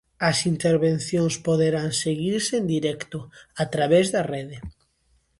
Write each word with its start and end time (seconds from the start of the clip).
As 0.29 0.37
intervencións 0.53 1.33
poderán 1.47 1.89
seguirse 2.03 2.53
en 2.61 2.65
directo 2.75 3.19
a 3.63 3.65
través 3.73 4.05
da 4.13 4.21
rede. 4.33 4.57